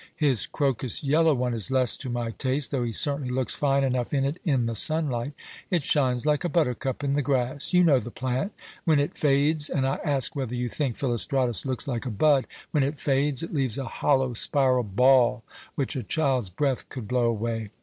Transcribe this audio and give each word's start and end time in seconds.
His 0.15 0.47
crocus 0.47 1.03
yellow 1.03 1.35
one 1.35 1.53
is 1.53 1.69
less 1.69 1.95
to 1.97 2.09
my 2.09 2.31
taste, 2.31 2.71
though 2.71 2.81
he 2.83 2.91
certainly 2.91 3.29
looks 3.29 3.53
fine 3.53 3.83
enough 3.83 4.15
in 4.15 4.25
it 4.25 4.39
in 4.43 4.65
the 4.65 4.75
sunlight. 4.75 5.33
It 5.69 5.83
shines 5.83 6.25
like 6.25 6.43
a 6.43 6.49
buttercup 6.49 7.03
in 7.03 7.13
the 7.13 7.21
grass. 7.21 7.71
You 7.71 7.83
know 7.83 7.99
the 7.99 8.09
plant. 8.09 8.51
When 8.83 8.97
it 8.99 9.15
fades 9.15 9.69
and 9.69 9.85
I 9.85 9.99
ask 10.03 10.35
whether 10.35 10.55
you 10.55 10.69
think 10.69 10.97
Philostratus 10.97 11.67
looks 11.67 11.87
like 11.87 12.07
a 12.07 12.09
bud 12.09 12.47
when 12.71 12.81
it 12.81 12.99
fades, 12.99 13.43
it 13.43 13.53
leaves 13.53 13.77
a 13.77 13.85
hollow 13.85 14.33
spiral 14.33 14.81
ball 14.85 15.43
which 15.75 15.95
a 15.95 16.01
child's 16.01 16.49
breath 16.49 16.89
could 16.89 17.07
blow 17.07 17.25
away. 17.25 17.69